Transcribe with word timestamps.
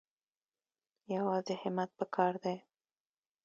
یوازې 1.15 1.53
همت 1.61 1.89
پکار 1.99 2.33
دی 2.43 2.57